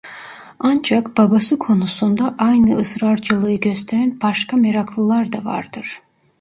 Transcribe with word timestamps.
Ancak 0.59 1.17
babası 1.17 1.59
konusunda 1.59 2.35
aynı 2.37 2.75
ısrarcılığı 2.77 3.53
gösteren 3.55 4.19
başka 4.21 4.57
meraklılar 4.57 5.33
da 5.33 5.45
vardır. 5.45 6.01